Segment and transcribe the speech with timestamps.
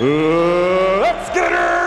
[0.00, 1.82] let's get ready!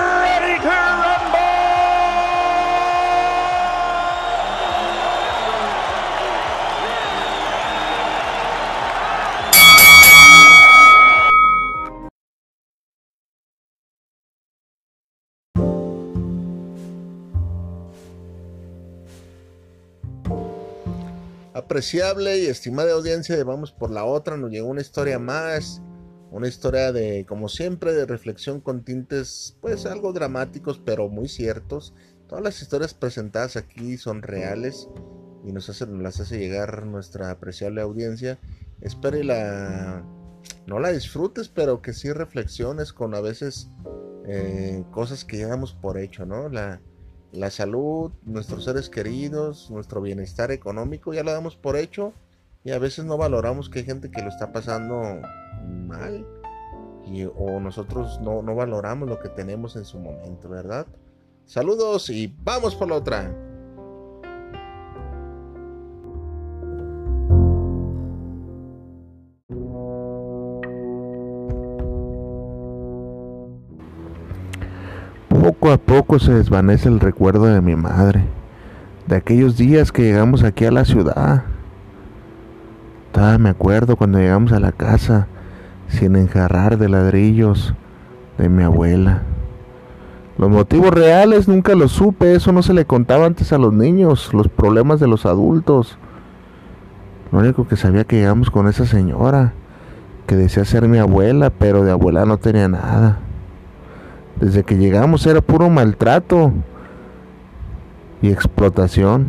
[21.55, 25.81] Apreciable y estimada audiencia Vamos por la otra, nos llegó una historia más,
[26.35, 31.93] una historia de, como siempre, de reflexión con tintes, pues algo dramáticos, pero muy ciertos.
[32.27, 34.89] Todas las historias presentadas aquí son reales
[35.45, 38.37] y nos, hace, nos las hace llegar nuestra apreciable audiencia.
[38.81, 40.03] Espero y la,
[40.67, 43.69] no la disfrutes, pero que sí reflexiones con a veces
[44.27, 46.49] eh, cosas que llevamos por hecho, ¿no?
[46.49, 46.81] La,
[47.31, 52.11] la salud, nuestros seres queridos, nuestro bienestar económico, ya lo damos por hecho
[52.65, 55.21] y a veces no valoramos que hay gente que lo está pasando
[55.63, 56.25] mal
[57.05, 60.87] y, o nosotros no, no valoramos lo que tenemos en su momento, ¿verdad?
[61.45, 63.31] Saludos y vamos por la otra.
[75.29, 78.23] Poco a poco se desvanece el recuerdo de mi madre,
[79.05, 81.43] de aquellos días que llegamos aquí a la ciudad.
[83.11, 85.27] Todavía me acuerdo cuando llegamos a la casa
[85.87, 87.73] sin enjarrar de ladrillos
[88.37, 89.23] de mi abuela.
[90.37, 94.33] Los motivos reales nunca los supe, eso no se le contaba antes a los niños,
[94.33, 95.97] los problemas de los adultos.
[97.31, 99.53] Lo único que sabía que llegamos con esa señora,
[100.27, 103.19] que decía ser mi abuela, pero de abuela no tenía nada.
[104.39, 106.51] Desde que llegamos era puro maltrato
[108.21, 109.25] y explotación.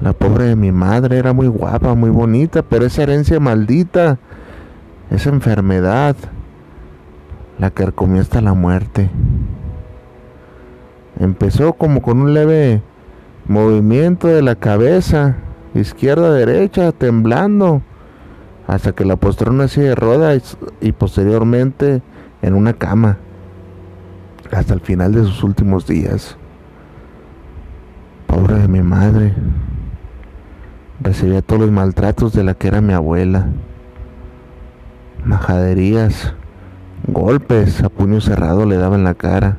[0.00, 4.18] La pobre de mi madre era muy guapa, muy bonita, pero esa herencia maldita,
[5.10, 6.16] esa enfermedad,
[7.58, 9.10] la que comió hasta la muerte.
[11.18, 12.80] Empezó como con un leve
[13.46, 15.36] movimiento de la cabeza,
[15.74, 17.82] izquierda derecha, temblando
[18.66, 22.02] hasta que la postró en una silla de ruedas y posteriormente
[22.40, 23.18] en una cama
[24.50, 26.36] hasta el final de sus últimos días.
[28.26, 29.34] Pobre de mi madre,
[31.00, 33.46] recibía todos los maltratos de la que era mi abuela,
[35.24, 36.34] majaderías,
[37.06, 39.56] golpes a puño cerrado le daba en la cara,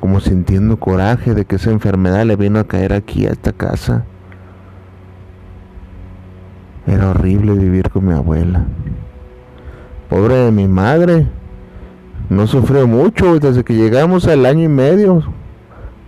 [0.00, 4.04] como sintiendo coraje de que esa enfermedad le vino a caer aquí a esta casa.
[6.86, 8.64] Era horrible vivir con mi abuela.
[10.08, 11.26] Pobre de mi madre.
[12.28, 15.24] No sufrió mucho desde que llegamos al año y medio.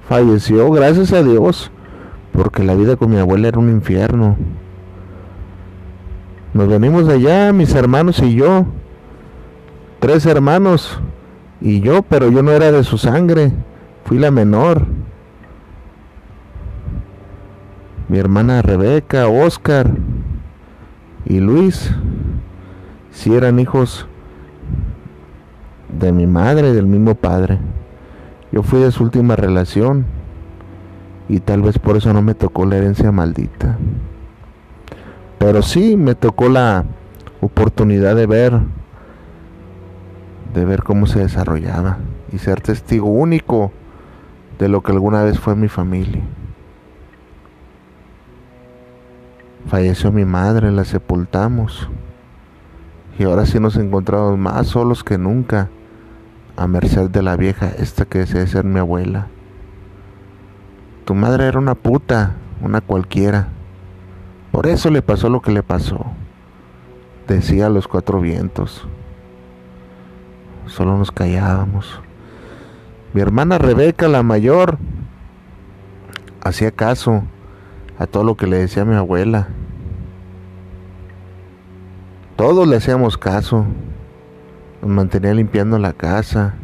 [0.08, 1.72] Falleció, gracias a Dios,
[2.38, 4.36] porque la vida con mi abuela era un infierno.
[6.54, 8.64] Nos venimos de allá, mis hermanos y yo.
[9.98, 11.00] Tres hermanos
[11.60, 13.50] y yo, pero yo no era de su sangre.
[14.04, 14.86] Fui la menor.
[18.06, 19.90] Mi hermana Rebeca, Oscar,
[21.26, 21.92] y Luis
[23.10, 24.06] si eran hijos
[25.98, 27.58] de mi madre, del mismo padre.
[28.52, 30.17] Yo fui de su última relación
[31.28, 33.76] y tal vez por eso no me tocó la herencia maldita.
[35.38, 36.84] Pero sí me tocó la
[37.40, 38.60] oportunidad de ver
[40.54, 41.98] de ver cómo se desarrollaba
[42.32, 43.72] y ser testigo único
[44.58, 46.22] de lo que alguna vez fue mi familia.
[49.68, 51.88] Falleció mi madre, la sepultamos.
[53.18, 55.68] Y ahora sí nos encontramos más solos que nunca,
[56.56, 59.28] a merced de la vieja esta que desea ser mi abuela.
[61.08, 63.48] Tu madre era una puta, una cualquiera.
[64.52, 66.04] Por eso le pasó lo que le pasó,
[67.26, 68.86] decía a los cuatro vientos.
[70.66, 72.02] Solo nos callábamos.
[73.14, 74.76] Mi hermana Rebeca, la mayor,
[76.42, 77.22] hacía caso
[77.98, 79.48] a todo lo que le decía mi abuela.
[82.36, 83.64] Todos le hacíamos caso.
[84.82, 86.56] Nos mantenía limpiando la casa,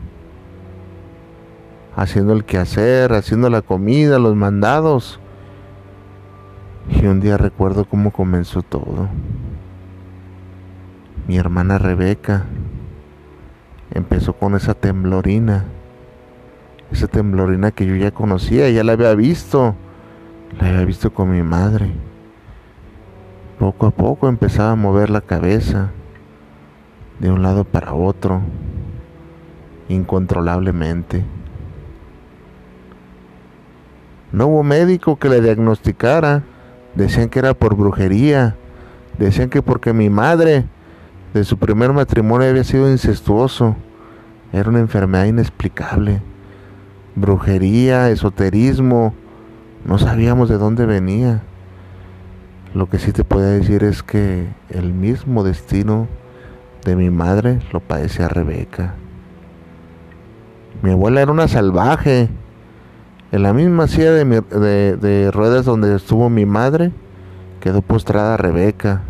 [1.97, 5.21] haciendo el quehacer, haciendo la comida, los mandados.
[6.89, 9.09] Y un día recuerdo cómo comenzó todo.
[11.27, 12.45] mi hermana Rebeca
[13.91, 15.65] empezó con esa temblorina.
[16.91, 19.75] Esa temblorina que yo ya conocía, ya la había visto.
[20.61, 21.91] La había visto con mi madre.
[23.59, 25.91] Poco a poco empezaba a mover la cabeza
[27.19, 28.43] de un lado para otro,
[29.89, 31.25] incontrolablemente.
[34.35, 36.43] No hubo médico que le diagnosticara.
[36.97, 38.57] Decían que era por brujería.
[39.17, 40.65] Decían que porque mi madre
[41.33, 43.77] de su primer matrimonio había sido incestuoso.
[44.53, 46.21] Era una enfermedad inexplicable.
[47.15, 49.15] Brujería, esoterismo.
[49.85, 51.43] No sabíamos de dónde venía.
[52.75, 56.09] Lo que sí te puedo decir es que el mismo destino
[56.85, 58.95] de mi madre lo padecía Rebeca.
[60.83, 62.31] Mi abuela era una salvaje.
[63.35, 66.93] En la misma silla de, de, ruedas donde estuvo mi madre,
[67.59, 69.03] quedó postrada Rebeca.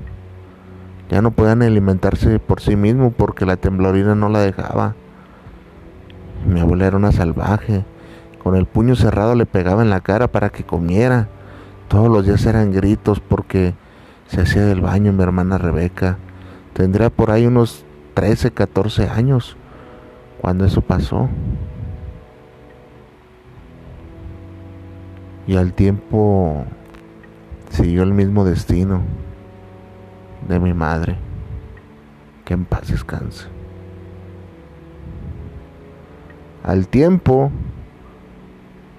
[1.11, 4.95] Ya no podían alimentarse por sí mismo porque la temblorina no la dejaba.
[6.49, 7.85] Mi abuela era una salvaje.
[8.43, 11.29] Con el puño cerrado le pegaba en la cara para que comiera.
[11.89, 13.75] Todos los días eran gritos porque
[14.29, 16.17] se hacía del baño mi hermana Rebeca.
[16.73, 17.85] Tendría por ahí unos
[18.15, 19.59] 13, 14 años
[20.41, 21.29] cuando eso pasó.
[25.47, 26.65] Y al tiempo
[27.71, 29.03] siguió el mismo destino
[30.49, 31.17] de mi madre.
[32.45, 33.47] Que en paz descanse.
[36.63, 37.51] Al tiempo,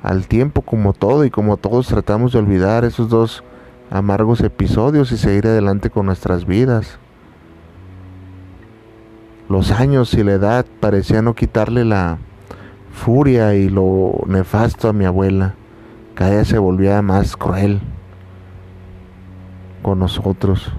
[0.04, 3.44] al tiempo como todo y como todos tratamos de olvidar esos dos
[3.90, 7.00] amargos episodios y seguir adelante con nuestras vidas.
[9.50, 12.18] Los años y la edad parecían no quitarle la
[12.92, 15.56] furia y lo nefasto a mi abuela.
[16.16, 17.82] Cada día se volvía más cruel
[19.84, 20.74] con nosotros.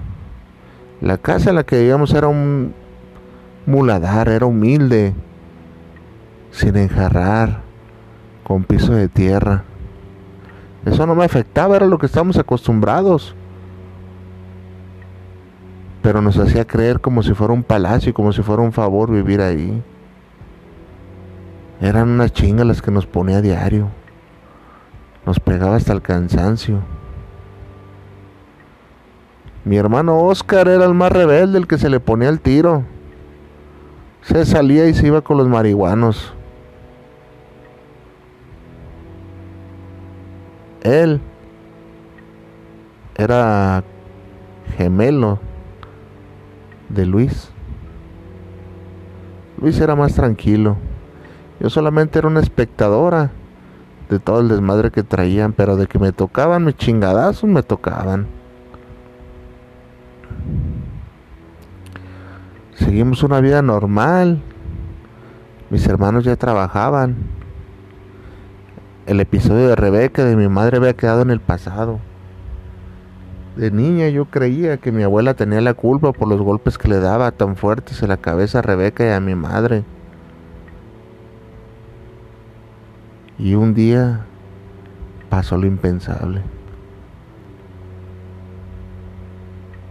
[0.99, 2.73] La casa en la que vivíamos era un
[3.65, 5.13] muladar, era humilde,
[6.51, 7.61] sin enjarrar,
[8.43, 9.63] con piso de tierra.
[10.85, 13.35] Eso no me afectaba, era lo que estábamos acostumbrados
[16.07, 19.41] pero nos hacía creer como si fuera un palacio, como si fuera un favor vivir
[19.41, 19.83] ahí.
[21.81, 23.89] Eran unas chingas las que nos ponía a diario.
[25.27, 26.79] Nos pegaba hasta el cansancio.
[29.65, 32.85] Mi hermano Oscar era el más rebelde, el que se le ponía el tiro.
[34.21, 36.33] Se salía y se iba con los marihuanos.
[40.83, 41.19] Él
[43.17, 43.83] era
[44.77, 45.39] gemelo
[46.87, 47.51] de Luis.
[49.59, 50.77] Luis era más tranquilo.
[51.59, 53.31] Yo solamente era una espectadora
[54.09, 58.27] de todo el desmadre que traían, pero de que me tocaban mis chingadazos, me tocaban.
[62.75, 64.41] Seguimos una vida normal.
[65.69, 67.15] Mis hermanos ya trabajaban.
[69.05, 71.99] El episodio de Rebeca de mi madre había quedado en el pasado.
[73.55, 76.99] De niña yo creía que mi abuela tenía la culpa por los golpes que le
[76.99, 79.83] daba tan fuertes en la cabeza a Rebeca y a mi madre.
[83.37, 84.25] Y un día
[85.29, 86.41] pasó lo impensable.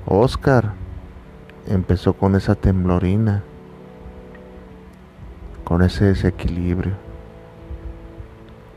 [0.06, 0.72] Oscar
[1.66, 3.42] empezó con esa temblorina,
[5.64, 6.94] con ese desequilibrio.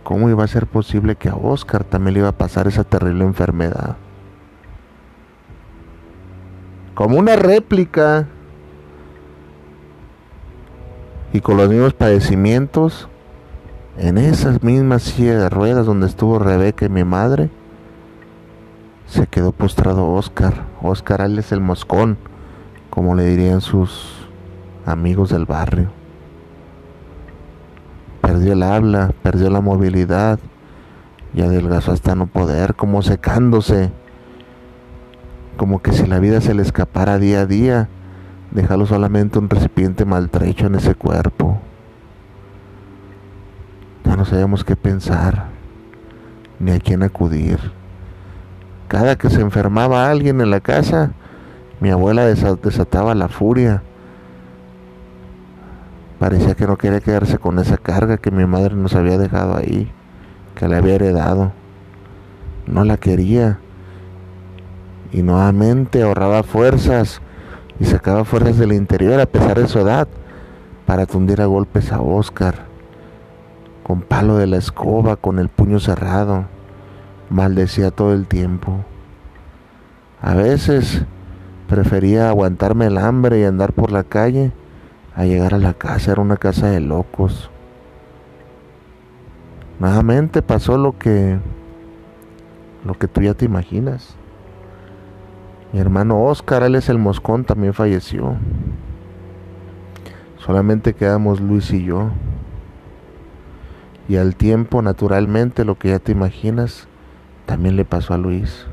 [0.03, 3.25] ¿Cómo iba a ser posible que a Oscar también le iba a pasar esa terrible
[3.25, 3.97] enfermedad?
[6.99, 8.27] como una réplica
[11.31, 13.07] y con los mismos padecimientos
[13.97, 17.49] en esas mismas silla de ruedas donde estuvo Rebeca y mi madre
[19.07, 22.17] se quedó postrado Oscar Oscar es el moscón
[22.89, 24.27] como le dirían sus
[24.85, 25.89] amigos del barrio
[28.21, 30.39] perdió el habla perdió la movilidad
[31.33, 33.91] y adelgazó hasta no poder como secándose
[35.59, 37.89] como que si la vida se le escapara día a día,
[38.51, 41.59] dejarlo solamente un recipiente maltrecho en ese cuerpo.
[44.19, 45.45] No sabíamos qué pensar,
[46.59, 47.57] ni a quién acudir.
[48.89, 51.13] Cada que se enfermaba alguien en la casa,
[51.79, 53.81] mi abuela desataba la furia.
[56.19, 59.89] Parecía que no quería quedarse con esa carga que mi madre nos había dejado ahí,
[60.53, 61.53] que le había heredado.
[62.67, 63.59] No la quería
[65.13, 67.21] y nuevamente ahorraba fuerzas
[67.79, 70.09] y sacaba fuerzas del interior a pesar de su edad
[70.85, 72.68] para tundir a golpes a Oscar
[73.89, 76.45] con palo de la escoba, con el puño cerrado,
[77.29, 78.85] maldecía todo el tiempo.
[80.21, 81.03] A veces
[81.69, 84.51] Prefería aguantarme el hambre y andar por la calle
[85.15, 86.11] a llegar a la casa.
[86.11, 87.51] Era una casa de locos.
[89.79, 91.37] Nuevamente pasó lo que
[92.83, 94.15] lo que tú ya te imaginas.
[95.71, 98.35] Mi hermano Oscar, él es el moscón, también falleció.
[100.39, 102.09] Solamente quedamos Luis y yo.
[104.09, 106.87] Y al tiempo, naturalmente, lo que ya te imaginas,
[107.45, 108.65] también le pasó a Luis.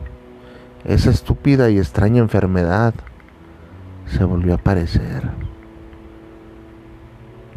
[0.85, 2.95] Esa estúpida y extraña enfermedad
[4.07, 5.31] se volvió a aparecer.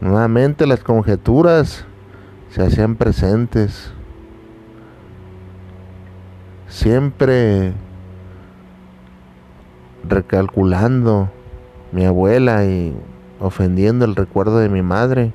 [0.01, 1.85] Nuevamente las conjeturas
[2.49, 3.93] se hacían presentes.
[6.67, 7.73] Siempre
[10.07, 11.29] recalculando
[11.93, 12.93] mi abuela y
[13.39, 15.33] ofendiendo el recuerdo de mi madre.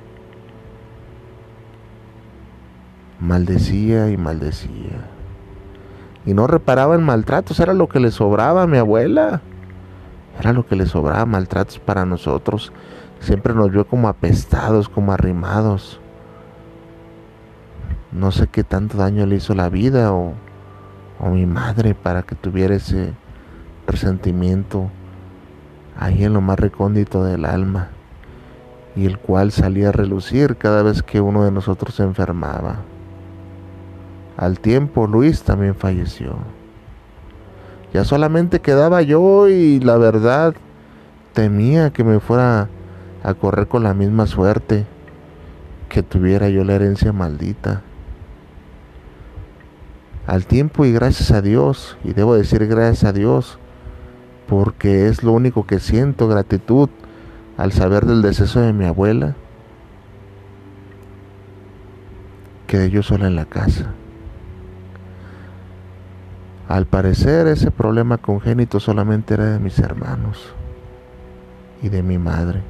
[3.19, 5.09] Maldecía y maldecía.
[6.25, 9.41] Y no reparaba en maltratos, era lo que le sobraba a mi abuela.
[10.39, 12.73] Era lo que le sobraba, maltratos para nosotros.
[13.19, 15.99] Siempre nos vio como apestados, como arrimados.
[18.11, 20.33] No sé qué tanto daño le hizo la vida o,
[21.19, 23.13] o mi madre para que tuviera ese
[23.87, 24.89] resentimiento
[25.97, 27.89] ahí en lo más recóndito del alma
[28.95, 32.77] y el cual salía a relucir cada vez que uno de nosotros se enfermaba.
[34.37, 36.35] Al tiempo Luis también falleció.
[37.93, 40.53] Ya solamente quedaba yo y la verdad
[41.33, 42.67] temía que me fuera
[43.23, 44.85] a correr con la misma suerte
[45.87, 47.81] que tuviera yo la herencia maldita.
[50.27, 53.59] Al tiempo y gracias a Dios, y debo decir gracias a Dios,
[54.47, 56.89] porque es lo único que siento, gratitud
[57.57, 59.35] al saber del deceso de mi abuela,
[62.67, 63.93] quedé yo sola en la casa.
[66.67, 70.53] Al parecer ese problema congénito solamente era de mis hermanos
[71.83, 72.63] y de mi madre.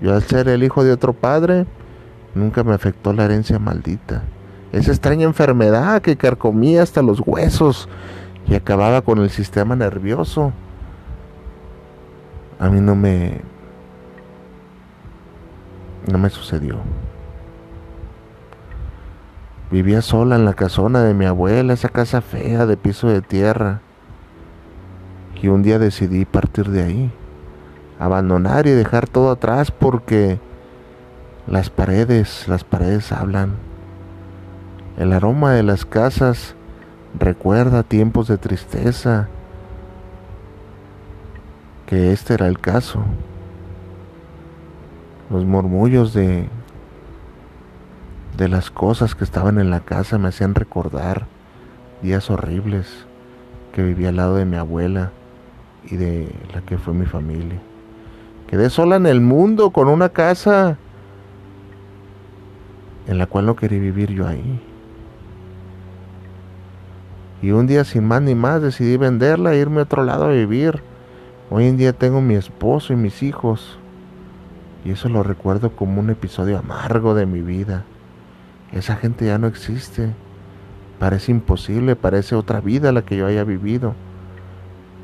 [0.00, 1.66] Yo al ser el hijo de otro padre,
[2.34, 4.22] nunca me afectó la herencia maldita.
[4.72, 7.88] Esa extraña enfermedad que carcomía hasta los huesos
[8.48, 10.52] y acababa con el sistema nervioso.
[12.58, 13.40] A mí no me...
[16.10, 16.80] no me sucedió.
[19.70, 23.80] Vivía sola en la casona de mi abuela, esa casa fea de piso de tierra.
[25.40, 27.12] Y un día decidí partir de ahí,
[27.98, 30.38] abandonar y dejar todo atrás porque
[31.46, 33.54] las paredes, las paredes hablan.
[34.96, 36.54] El aroma de las casas
[37.18, 39.28] recuerda tiempos de tristeza,
[41.86, 43.04] que este era el caso.
[45.30, 46.48] Los murmullos de
[48.36, 51.26] de las cosas que estaban en la casa me hacían recordar
[52.02, 53.06] días horribles
[53.72, 55.12] que viví al lado de mi abuela
[55.84, 57.60] y de la que fue mi familia.
[58.48, 60.78] Quedé sola en el mundo con una casa
[63.06, 64.60] en la cual no quería vivir yo ahí.
[67.40, 70.30] Y un día sin más ni más decidí venderla e irme a otro lado a
[70.30, 70.82] vivir.
[71.50, 73.78] Hoy en día tengo mi esposo y mis hijos.
[74.84, 77.84] Y eso lo recuerdo como un episodio amargo de mi vida.
[78.74, 80.12] Esa gente ya no existe.
[80.98, 83.94] Parece imposible, parece otra vida la que yo haya vivido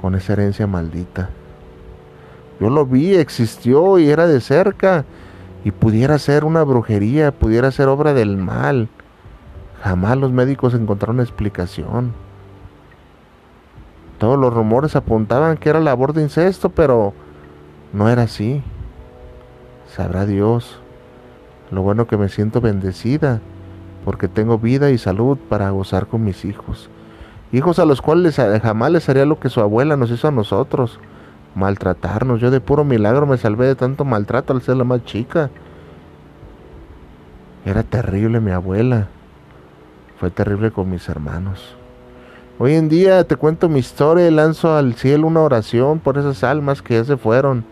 [0.01, 1.31] con esa herencia maldita.
[2.59, 5.05] Yo lo vi, existió y era de cerca
[5.65, 8.89] y pudiera ser una brujería, pudiera ser obra del mal.
[9.83, 12.13] Jamás los médicos encontraron explicación.
[14.19, 17.15] Todos los rumores apuntaban que era labor de incesto, pero
[17.93, 18.63] no era así.
[19.95, 20.81] Sabrá Dios.
[21.71, 23.41] Lo bueno que me siento bendecida
[24.05, 26.89] porque tengo vida y salud para gozar con mis hijos.
[27.53, 31.01] Hijos a los cuales jamás les haría lo que su abuela nos hizo a nosotros,
[31.55, 32.41] maltratarnos.
[32.41, 35.51] Yo de puro milagro me salvé de tanto maltrato al ser la más chica.
[37.65, 39.09] Era terrible mi abuela.
[40.19, 41.75] Fue terrible con mis hermanos.
[42.59, 46.45] Hoy en día te cuento mi historia y lanzo al cielo una oración por esas
[46.45, 47.65] almas que ya se fueron.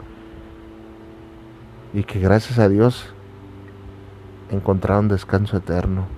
[1.94, 3.14] Y que gracias a Dios
[4.50, 6.17] encontraron descanso eterno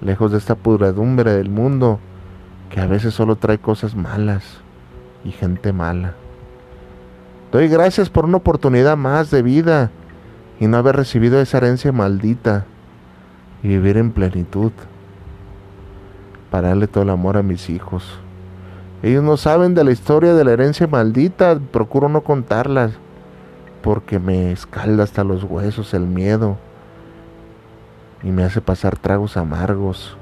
[0.00, 1.98] lejos de esta pudredumbre del mundo
[2.70, 4.44] que a veces solo trae cosas malas
[5.24, 6.14] y gente mala.
[7.52, 9.90] Doy gracias por una oportunidad más de vida
[10.60, 12.64] y no haber recibido esa herencia maldita
[13.62, 14.72] y vivir en plenitud
[16.50, 18.18] para darle todo el amor a mis hijos.
[19.02, 22.92] Ellos no saben de la historia de la herencia maldita, procuro no contarlas
[23.82, 26.58] porque me escalda hasta los huesos el miedo
[28.22, 30.16] y me hace pasar tragos amargos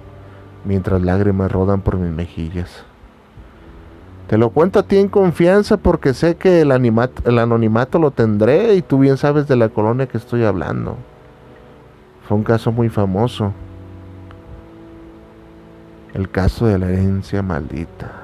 [0.64, 2.85] mientras lágrimas rodan por mis mejillas.
[4.28, 8.75] Te lo cuento a ti en confianza porque sé que el, el anonimato lo tendré
[8.75, 10.97] y tú bien sabes de la colonia que estoy hablando.
[12.26, 13.55] Fue un caso muy famoso.
[16.12, 18.18] El caso de la herencia maldita.